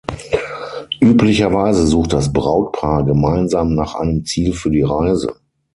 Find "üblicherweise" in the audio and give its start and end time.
1.03-1.85